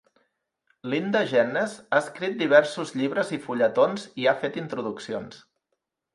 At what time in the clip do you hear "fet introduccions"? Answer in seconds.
4.43-5.41